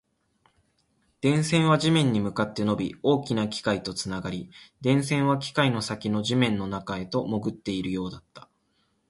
[1.21, 4.49] 電線は地面に向かって伸び、大きな機械とつながり、
[4.81, 8.49] 電線は機械の先の地面の中へと潜っているようだった